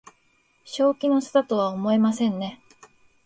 [0.65, 2.59] 正気の沙汰とは思えませんね